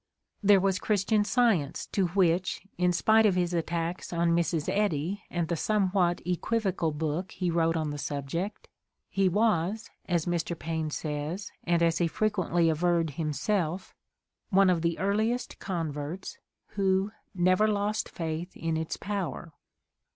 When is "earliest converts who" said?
14.97-17.11